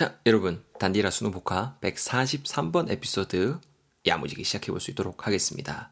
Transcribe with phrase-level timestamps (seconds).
[0.00, 3.58] 자, 여러분, 단디라 수능 복화 143번 에피소드
[4.06, 5.90] 야무지게 시작해 볼 수 있도록 하겠습니다.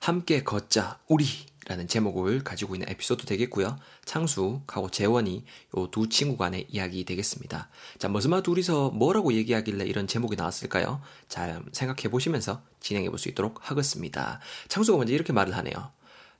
[0.00, 1.26] 함께 걷자, 우리!
[1.66, 3.78] 라는 제목을 가지고 있는 에피소드 되겠고요.
[4.06, 5.44] 창수하고 재원이
[5.76, 7.68] 요 두 친구 간의 이야기 되겠습니다.
[7.98, 11.02] 자, 머스마 둘이서 뭐라고 얘기하길래 이런 제목이 나왔을까요?
[11.28, 14.40] 잘 생각해 보시면서 진행해 볼 수 있도록 하겠습니다.
[14.68, 15.92] 창수가 먼저 이렇게 말을 하네요.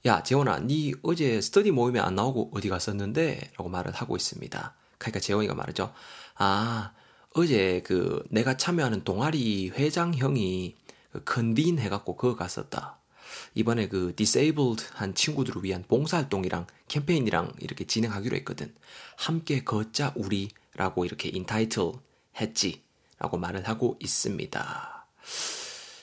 [0.07, 3.51] 야, 재원아, 니 어제 스터디 모임에 안 나오고 어디 갔었는데?
[3.59, 4.75] 라고 말을 하고 있습니다.
[4.97, 5.93] 그러니까 재원이가 말하죠.
[6.37, 6.93] 아,
[7.33, 10.75] 어제 그 내가 참여하는 동아리 회장 형이
[11.13, 12.99] 그 convene 해갖고 그거 갔었다.
[13.55, 18.75] 이번에 그 disabled 한 친구들을 위한 봉사활동이랑 캠페인이랑 이렇게 진행하기로 했거든.
[19.17, 21.93] 함께 걷자 우리라고 이렇게 entitle
[22.41, 22.83] 했지.
[23.19, 25.07] 라고 말을 하고 있습니다.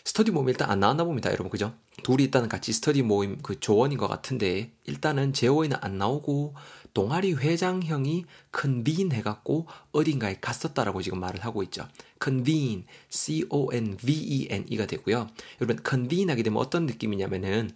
[0.08, 1.50] 스터디 모임 일단 안 나왔나 봅니다, 여러분.
[1.50, 1.74] 그죠?
[2.02, 6.56] 둘이 일단은 같이 스터디 모임 그 조원인 것 같은데, 일단은 재원이는 안 나오고,
[6.94, 11.90] 동아리 회장형이 컨빈 해갖고 어딘가에 갔었다라고 지금 말을 하고 있죠.
[12.24, 15.28] convene, c-o-n-v-e-n-e가 되고요.
[15.60, 17.72] 여러분, convene 하게 되면 어떤 느낌이냐면은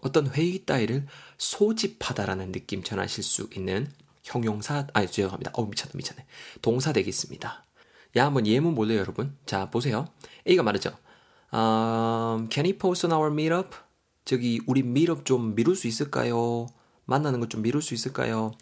[0.00, 1.06] 어떤 회의 따위를
[1.38, 3.90] 소집하다라는 느낌 전하실 수 있는
[4.22, 5.50] 형용사, 아니, 죄송합니다.
[5.54, 6.24] 어, 미쳤다, 미쳤네.
[6.62, 7.64] 동사 되겠습니다.
[8.16, 9.36] 야, 한번 예문 볼래요, 여러분?
[9.44, 10.06] 자, 보세요.
[10.46, 10.96] A가 말하죠.
[11.54, 13.74] Um, can he post on our meetup?
[14.24, 16.66] 저기, 우리 meetup 좀 미룰 수 있을까요?
[17.06, 18.52] 만나는 것 좀 미룰 수 있을까요?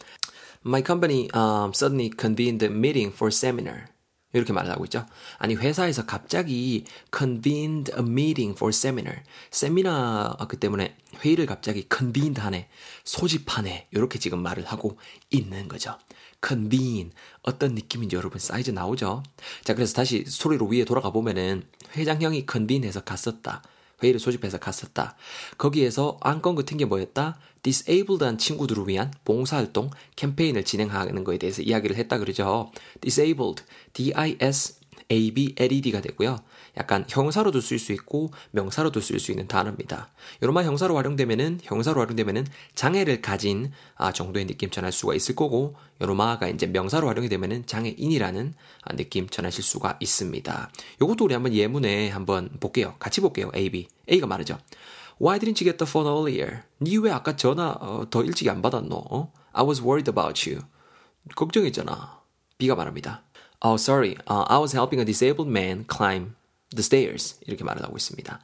[0.65, 3.89] My company um, suddenly convened a meeting for seminar.
[4.33, 5.07] 이렇게 말을 하고 있죠.
[5.39, 6.85] 아니 회사에서 갑자기
[7.17, 9.23] convened a meeting for seminar.
[9.51, 12.69] 세미나 그 때문에 회의를 갑자기 convened 하네,
[13.05, 14.99] 소집하네 이렇게 지금 말을 하고
[15.31, 15.99] 있는 거죠.
[16.45, 17.11] convene
[17.43, 19.23] 어떤 느낌인지 여러분 사이즈 나오죠.
[19.65, 21.65] 자 그래서 다시 스토리로 위에 돌아가 보면은
[21.97, 23.63] 회장형이 convene해서 갔었다.
[24.03, 25.17] 회의를 소집해서 갔었다.
[25.59, 27.39] 거기에서 안건 같은 게 뭐였다?
[27.63, 32.71] disabled한 친구들을 위한 봉사활동 캠페인을 진행하는 거에 대해서 이야기를 했다 그러죠.
[33.01, 36.41] disabled, D-I-S-A-B-L-E-D가 되고요.
[36.77, 40.09] 약간 형사로도 쓸 수 있고 명사로도 쓸 수 있는 단어입니다.
[40.43, 46.49] 요로만 형사로 활용되면은 형사로 활용되면은 장애를 가진 아, 정도의 느낌 전할 수가 있을 거고 요로마가
[46.49, 50.71] 이제 명사로 활용이 되면은 장애인이라는 아, 느낌 전하실 수가 있습니다.
[51.03, 52.95] 요것도 우리 한번 예문에 한번 볼게요.
[52.99, 53.51] 같이 볼게요.
[53.55, 53.89] A, B.
[54.11, 54.59] A가 말하죠.
[55.21, 56.63] Why didn't you get the phone earlier?
[56.81, 58.97] 니 왜 아까 전화 어, 더 일찍 안 받았노?
[59.11, 59.33] 어?
[59.53, 60.65] I was worried about you.
[61.37, 62.21] 걱정했잖아.
[62.59, 63.23] B가 말합니다.
[63.65, 64.17] Oh, sorry.
[64.29, 66.35] Uh, I was helping a disabled man climb
[66.77, 67.37] the stairs.
[67.47, 68.41] 이렇게 말을 하고 있습니다.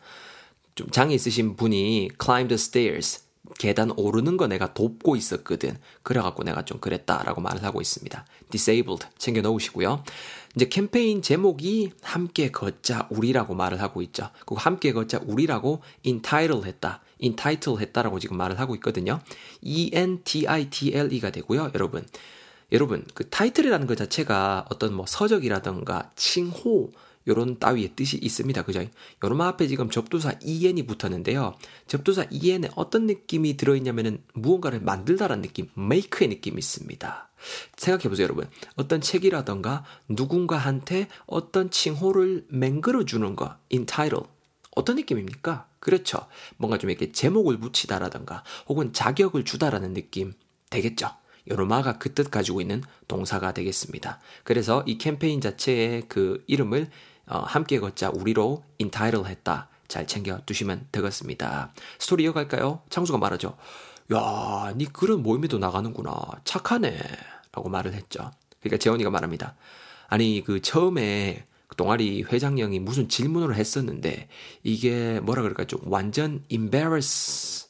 [0.75, 3.29] 좀 장애 있으신 분이 climb the stairs.
[3.59, 5.79] 계단 오르는 거 내가 돕고 있었거든.
[6.03, 8.27] 그래갖고 내가 좀 그랬다라고 말을 하고 있습니다.
[8.51, 10.05] disabled 챙겨 넣으시고요.
[10.55, 14.31] 이제 캠페인 제목이 함께 걷자 우리라고 말을 하고 있죠.
[14.41, 17.01] 그리고 함께 걷자 우리라고 entitle 했다.
[17.21, 19.21] entitle 했다라고 지금 말을 하고 있거든요.
[19.63, 21.71] E-N-T-I-T-L-E가 되고요.
[21.75, 22.07] 여러분.
[22.71, 26.91] 여러분, 그 타이틀이라는 것 자체가 어떤 뭐 서적이라던가 칭호,
[27.29, 28.63] 요런 따위의 뜻이 있습니다.
[28.63, 28.85] 그죠?
[29.23, 31.55] 요런 앞에 지금 접두사 en이 붙었는데요.
[31.87, 37.29] 접두사 en에 어떤 느낌이 들어있냐면은 무언가를 만들다라는 느낌, make의 느낌이 있습니다.
[37.77, 38.49] 생각해보세요, 여러분.
[38.75, 44.25] 어떤 책이라던가 누군가한테 어떤 칭호를 맹글어주는 거, entitle.
[44.75, 45.69] 어떤 느낌입니까?
[45.81, 46.27] 그렇죠.
[46.57, 50.35] 뭔가 좀 이렇게 제목을 붙이다라던가 혹은 자격을 주다라는 느낌
[50.71, 51.11] 되겠죠.
[51.51, 54.21] 요로마가 그 뜻 가지고 있는 동사가 되겠습니다.
[54.45, 56.91] 그래서 이 캠페인 자체의 그 이름을
[57.29, 59.69] 어, 함께 걷자 우리로 entitle 했다.
[59.89, 61.73] 잘 챙겨 두시면 되겠습니다.
[61.99, 62.83] 스토리 이어갈까요?
[62.91, 63.57] 창수가 말하죠.
[64.15, 66.15] 야, 니 그런 모임에도 나가는구나.
[66.45, 66.99] 착하네.
[67.53, 68.31] 라고 말을 했죠.
[68.61, 69.55] 그러니까 재원이가 말합니다.
[70.09, 71.45] 아니, 그 처음에
[71.77, 74.29] 동아리 회장령이 무슨 질문을 했었는데,
[74.63, 77.69] 이게 뭐라 그럴까, 좀 완전 embarrass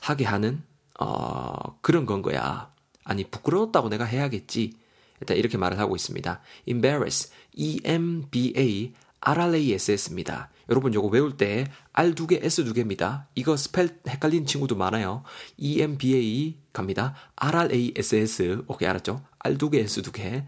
[0.00, 0.62] 하게 하는,
[0.98, 2.72] 어, 그런 건 거야.
[3.04, 4.74] 아니, 부끄러웠다고 내가 해야겠지.
[5.20, 6.40] 일단 이렇게 말을 하고 있습니다.
[6.66, 10.50] embarrass, E-M-B-A, R-R-A-S-S입니다.
[10.68, 13.28] 여러분 요거 외울 때 R 두 개, S 두 개입니다.
[13.34, 15.22] 이거 spell 헷갈리는 친구도 많아요.
[15.56, 17.14] E-M-B-A 갑니다.
[17.36, 18.62] R-R-A-S-S.
[18.66, 19.22] 오케이, 알았죠?
[19.38, 20.44] R 두 개, S 두 개.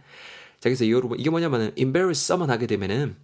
[0.61, 3.17] 자, 그래서 여러분, 이게 뭐냐면은, embarrass someone 하게 되면은,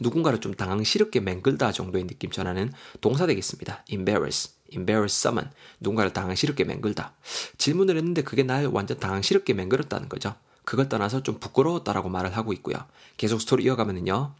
[0.00, 2.70] 누군가를 좀 당황스럽게 맹글다 정도의 느낌 전하는
[3.00, 3.84] 동사 되겠습니다.
[3.90, 5.50] embarrass, embarrass someone.
[5.80, 7.14] 누군가를 당황스럽게 맹글다.
[7.56, 10.34] 질문을 했는데 그게 날 완전 당황스럽게 맹글었다는 거죠.
[10.68, 12.76] 그걸 떠나서 좀 부끄러웠다라고 말을 하고 있고요.
[13.16, 14.34] 계속 스토리 이어가면은요.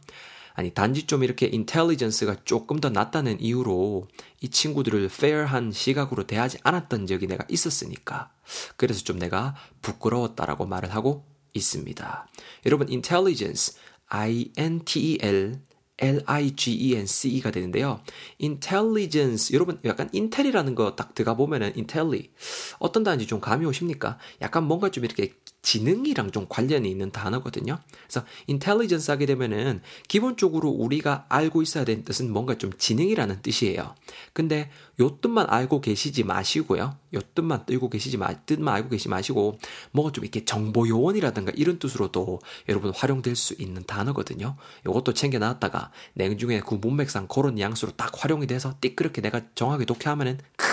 [0.52, 4.06] 아니 단지 좀 이렇게 인텔리전스가 조금 더 낮다는 이유로
[4.42, 8.30] 이 친구들을 fair한 시각으로 대하지 않았던 적이 내가 있었으니까
[8.76, 12.26] 그래서 좀 내가 부끄러웠다라고 말을 하고 있습니다.
[12.66, 13.78] 여러분 intelligence
[14.08, 15.62] I N T E L
[16.00, 18.00] L-I-G-E-N-C-E가 되는데요.
[18.40, 22.30] intelligence, 여러분 약간 인텔이라는 거 딱 들어가 보면은 intelli
[22.78, 24.18] 어떤 단지 좀 감이 오십니까?
[24.40, 27.78] 약간 뭔가 좀 이렇게 지능이랑 좀 관련이 있는 단어거든요.
[28.06, 33.94] 그래서 intelligence 하게 되면은 기본적으로 우리가 알고 있어야 되는 뜻은 뭔가 좀 지능이라는 뜻이에요.
[34.32, 34.70] 근데
[35.00, 36.96] 요 뜻만 알고 계시지 마시고요.
[37.14, 39.58] 요 뜻만 뜨고 계시지 마, 뜻만 알고 계시지 마시고
[39.90, 44.56] 뭔가 좀 이렇게 정보 요원이라든가 이런 뜻으로도 여러분 활용될 수 있는 단어거든요.
[44.86, 50.38] 요것도 챙겨 놨다가 냉중에 그 문맥상 그런 뉘앙스로 딱 활용이 돼서 띠끄럽게 내가 정확하게 독해하면은
[50.56, 50.66] 크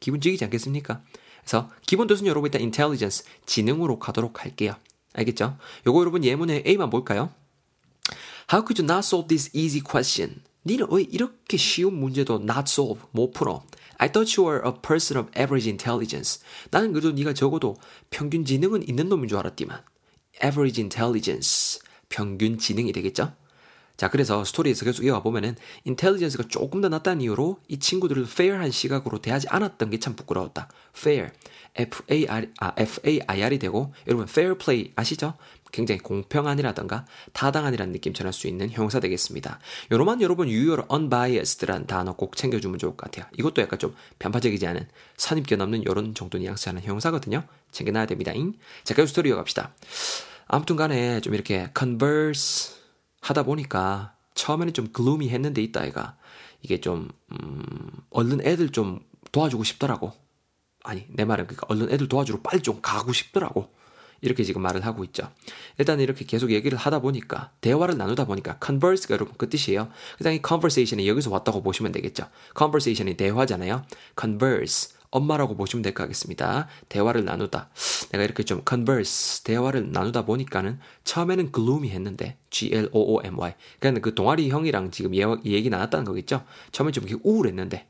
[0.00, 1.02] 기분 죽이지 않겠습니까?
[1.44, 4.74] 그래서 기본 뜻은 여러분 일단 intelligence 지능으로 가도록 할게요.
[5.12, 5.56] 알겠죠?
[5.86, 7.30] 요거 여러분 예문의 A만 볼까요?
[8.52, 10.42] How could you not solve this easy question?
[10.66, 13.62] 니는 왜 이렇게 쉬운 문제도 not solve 못 풀어?
[13.98, 16.40] I thought you were a person of average intelligence.
[16.70, 17.76] 나는 그래도 네가 적어도
[18.10, 19.82] 평균 지능은 있는 놈인 줄 알았지만
[20.42, 23.32] average intelligence 평균 지능이 되겠죠?
[23.96, 29.20] 자, 그래서 스토리에서 계속 이어가 보면은 intelligence가 조금 더 낮다는 이유로 이 친구들을 fair한 시각으로
[29.20, 30.68] 대하지 않았던 게 참 부끄러웠다.
[30.96, 31.30] fair.
[31.76, 35.34] F-A-R, 아, F-A-I-R이 되고, 여러분, fair play 아시죠?
[35.72, 39.58] 굉장히 공평한이라던가 타당한이라는 느낌 전할 수 있는 형용사 되겠습니다.
[39.90, 43.26] 요로만 여러분 유의어로 unbiased라는 단어 꼭 챙겨주면 좋을 것 같아요.
[43.36, 44.86] 이것도 약간 좀 편파적이지 않은
[45.16, 47.42] 선입견 없는 이런 정도 뉘앙스 하는 형용사거든요.
[47.72, 48.32] 챙겨놔야 됩니다.
[48.84, 49.74] 자, 계속 스토리 이어갑시다.
[50.46, 52.83] 아무튼 간에 좀 이렇게 converse
[53.24, 56.16] 하다 보니까 처음에는 좀 글루미 했는데 있다 애가
[56.60, 59.00] 이게 좀 음, 얼른 애들 좀
[59.32, 60.12] 도와주고 싶더라고.
[60.82, 63.72] 아니 내 말은 그러니까 얼른 애들 도와주러 빨리 좀 가고 싶더라고.
[64.20, 65.30] 이렇게 지금 말을 하고 있죠.
[65.78, 69.88] 일단 이렇게 계속 얘기를 하다 보니까 대화를 나누다 보니까 converse가 여러분 그 뜻이에요.
[70.18, 72.28] 그다음에 conversation이 여기서 왔다고 보시면 되겠죠.
[72.56, 73.84] conversation이 대화잖아요.
[74.18, 76.66] converse 엄마라고 보시면 될 것 같겠습니다.
[76.88, 77.70] 대화를 나누다.
[78.10, 83.54] 내가 이렇게 좀 converse, 대화를 나누다 보니까는 처음에는 gloomy 했는데, G-L-O-O-M-Y.
[83.78, 86.44] 그러니까 그 동아리 형이랑 지금 얘기 나눴다는 거겠죠?
[86.72, 87.86] 처음에 좀 이렇게 우울했는데,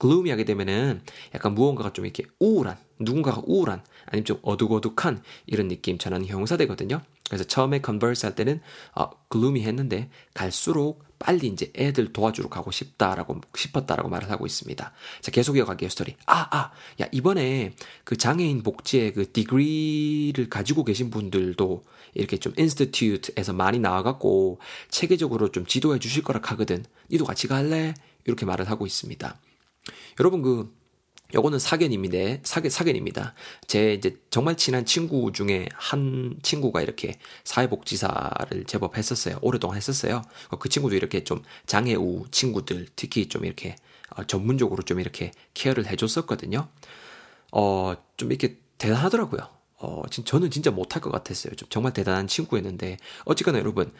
[0.00, 1.00] gloomy 하게 되면은
[1.34, 7.00] 약간 무언가가 좀 이렇게 우울한, 누군가가 우울한, 아니면 좀 어둑어둑한 이런 느낌 전하는 형용사 되거든요.
[7.28, 8.60] 그래서 처음에 converse 할 때는
[8.96, 14.92] 어, gloomy 했는데 갈수록 빨리 이제 애들 도와주러 가고 싶다라고 싶었다라고 말을 하고 있습니다.
[15.22, 16.16] 자 계속 이어갈게요 스토리.
[16.26, 17.72] 아 아, 야 이번에
[18.04, 21.82] 그 장애인 복지의 그 degree를 가지고 계신 분들도
[22.12, 24.60] 이렇게 좀 institute에서 많이 나와갖고
[24.90, 26.84] 체계적으로 좀 지도해 주실 거라 하거든.
[27.10, 27.94] 니도 같이 갈래?
[28.26, 29.38] 이렇게 말을 하고 있습니다.
[30.20, 30.76] 여러분 그
[31.34, 32.40] 요거는 사견입니다.
[32.44, 33.34] 사견, 사견입니다.
[33.66, 39.38] 제 이제 정말 친한 친구 중에 한 친구가 이렇게 사회복지사를 제법 했었어요.
[39.42, 40.22] 오랫동안 했었어요.
[40.60, 43.74] 그 친구도 이렇게 좀 장애우 친구들, 특히 좀 이렇게
[44.10, 46.68] 어, 전문적으로 좀 이렇게 케어를 해줬었거든요.
[47.52, 49.48] 어, 좀 이렇게 대단하더라고요.
[49.78, 51.54] 어, 저는 진짜 못할 것 같았어요.
[51.56, 53.92] 좀 정말 대단한 친구였는데, 어쨌거나 여러분,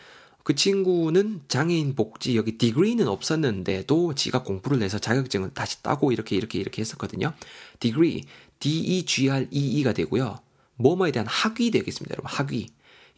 [0.45, 6.59] 그 친구는 장애인 복지 여기 디그리는 없었는데도 지가 공부를 해서 자격증을 다시 따고 이렇게 이렇게
[6.61, 7.33] 이렇게 했었거든요.
[7.81, 8.25] 디그리
[8.61, 10.39] D-E-G-R-E-E가 되고요.
[10.77, 12.31] 뭐뭐에 대한 학위 되겠습니다, 여러분.
[12.31, 12.69] 학위.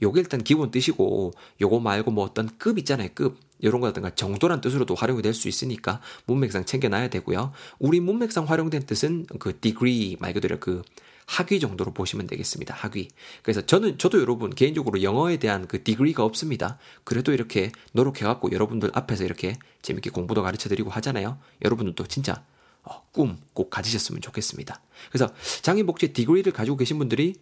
[0.02, 3.08] 요게 일단 기본 뜻이고 요거 말고 뭐 어떤 급 있잖아요.
[3.14, 3.38] 급.
[3.58, 7.52] 이런 거라든가 정도란 뜻으로도 활용이 될 수 있으니까 문맥상 챙겨놔야 되고요.
[7.78, 10.82] 우리 문맥상 활용된 뜻은 그 degree 말 그대로 그
[11.26, 12.74] 학위 정도로 보시면 되겠습니다.
[12.74, 13.08] 학위.
[13.42, 16.78] 그래서 저는 저도 여러분 개인적으로 영어에 대한 그 디그리가 없습니다.
[17.04, 21.38] 그래도 이렇게 노력해 갖고 여러분들 앞에서 이렇게 재밌게 공부도 가르쳐 드리고 하잖아요.
[21.64, 22.44] 여러분들도 진짜
[22.82, 24.80] 어, 꿈꼭 가지셨으면 좋겠습니다.
[25.10, 25.32] 그래서
[25.62, 27.34] 장애복지 디그리를 가지고 계신 분들이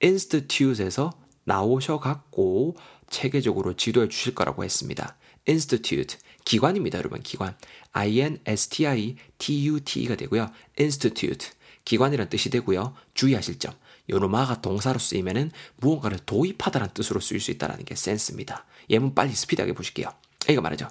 [0.00, 1.12] 인스티튜트에서
[1.44, 2.76] 나오셔 갖고
[3.10, 5.16] 체계적으로 지도해 주실 거라고 했습니다.
[5.46, 7.20] institute 기관입니다, 여러분.
[7.20, 7.56] 기관.
[7.92, 10.50] I N S T I T U T E가 되고요.
[10.78, 11.50] institute
[11.84, 12.94] 기관이란 뜻이 되고요.
[13.14, 13.74] 주의하실 점.
[14.10, 18.64] 요노마가 동사로 쓰이면은 무언가를 도입하다는 뜻으로 쓰일 수 있다는 게 센스입니다.
[18.90, 20.08] 예문 빨리 스피드하게 보실게요.
[20.48, 20.88] 이거 말이죠.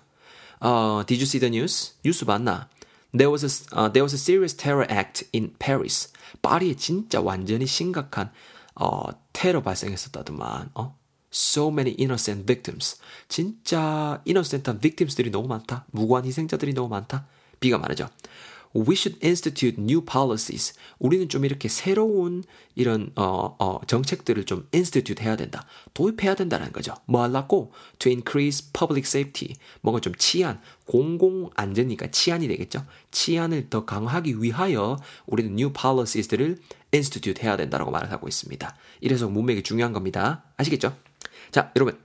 [0.62, 1.96] 어, did you see the news?
[2.04, 2.70] 뉴스 봤나?
[3.18, 6.12] There was a, uh, there was a serious terror act in Paris.
[6.42, 8.32] 파리에 진짜 완전히 심각한
[8.76, 10.72] 어, 테러 발생했었다더만.
[10.76, 10.98] 어?
[11.34, 12.98] So many innocent victims.
[13.28, 15.86] 진짜 innocent한 victims들이 너무 많다.
[15.92, 17.26] 무고한 희생자들이 너무 많다.
[17.60, 18.10] B가 말하죠.
[18.76, 20.74] We should institute new policies.
[21.00, 22.44] 우리는 좀 이렇게 새로운
[22.76, 25.66] 이런 어, 어, 정책들을 좀 institute 해야 된다.
[25.94, 26.94] 도입해야 된다는 거죠.
[27.06, 27.74] 뭐 하려고?
[28.00, 29.56] To increase public safety.
[29.82, 32.86] 뭔가 좀 치안, 공공 안전이니까 치안이 되겠죠.
[33.12, 36.58] 치안을 더 강화하기 위하여 우리는 new policies,들을
[36.94, 38.76] institute 해야 된다라고 말을 하고 있습니다.
[39.02, 40.44] 이래서 문맥이 중요한 겁니다.
[40.58, 40.96] 아시겠죠?
[41.52, 42.00] 자, 여러분.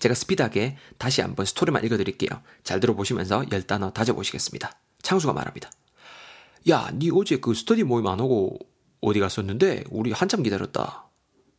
[0.00, 2.42] 제가 스피드하게 다시 한번 스토리만 읽어드릴게요.
[2.64, 4.72] 잘 들어보시면서 열 단어 다져보시겠습니다.
[5.02, 5.70] 창수가 말합니다.
[6.68, 8.58] 야, 니 어제 그 스터디 모임 안 오고
[9.02, 11.10] 어디 갔었는데 우리 한참 기다렸다.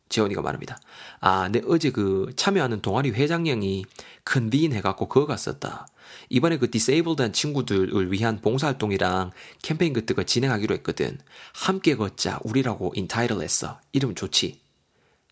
[0.08, 0.78] 재원이가 말합니다.
[1.20, 3.84] 아, 내 어제 그 참여하는 동아리 회장 형이
[4.24, 5.86] convene 해갖고 그거 갔었다.
[6.28, 9.32] 이번에 그 disabled한 친구들을 위한 봉사활동이랑
[9.62, 11.18] 캠페인 같은 거 진행하기로 했거든.
[11.54, 13.80] 함께 걷자 우리라고 entitle 했어.
[13.92, 14.60] 이름 좋지.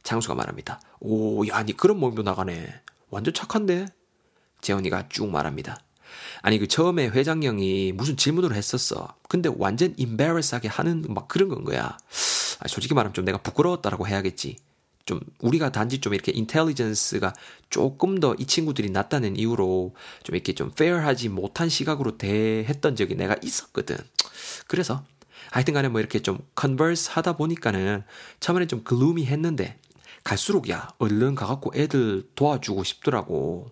[0.02, 0.80] 장수가 말합니다.
[1.00, 2.82] 오, 야, 니 그런 몸도 나가네.
[3.10, 3.86] 완전 착한데?
[4.60, 5.83] 재원이가 쭉 말합니다.
[6.42, 9.14] 아니 그 처음에 회장형이 무슨 질문을 했었어.
[9.28, 11.96] 근데 완전 embarrass하게 하는 막 그런 건 거야.
[12.60, 14.56] 아, 솔직히 말하면 좀 내가 부끄러웠다라고 해야겠지.
[15.06, 17.34] 좀 우리가 단지 좀 이렇게 인텔리전스가
[17.68, 23.36] 조금 더 이 친구들이 낫다는 이유로 좀 이렇게 좀 페어하지 못한 시각으로 대했던 적이 내가
[23.42, 23.96] 있었거든.
[24.66, 25.04] 그래서
[25.50, 28.02] 하여튼 간에 뭐 이렇게 좀 converse 하다 보니까는
[28.40, 29.78] 처음에는 좀 gloomy 했는데
[30.24, 33.70] 갈수록 야 얼른 가갖고 애들 도와주고 싶더라고.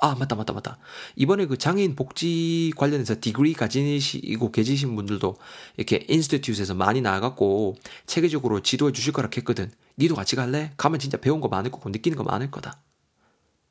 [0.00, 0.78] 아 맞다 맞다 맞다.
[1.16, 5.36] 이번에 그 장애인 복지 관련해서 degree 가지시고 계시신 분들도
[5.76, 7.76] 이렇게 institute에서 많이 나와갖고
[8.06, 9.72] 체계적으로 지도해 주실 거라 했거든.
[9.98, 10.72] 니도 같이 갈래?
[10.76, 12.80] 가면 진짜 배운 거 많을 거고 느끼는 거 많을 거다.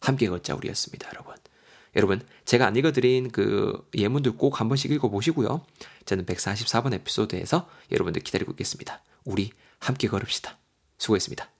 [0.02, 1.34] 함께 걷자 우리였습니다, 여러분.
[1.96, 5.66] 여러분, 제가 안 읽어드린 그 예문들 꼭 한 번씩 읽어보시고요.
[6.06, 9.02] 저는 144번 에피소드에서 여러분들 기다리고 있겠습니다.
[9.24, 10.58] 우리 함께 걸읍시다.
[10.98, 11.57] 수고했습니다.